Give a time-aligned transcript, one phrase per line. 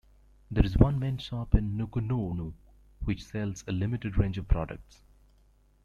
[0.49, 2.53] There is one main shop in Nukunonu
[3.03, 5.03] which sells a limited range of products.